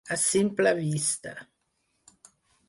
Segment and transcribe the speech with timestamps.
[0.13, 1.35] A simple vista.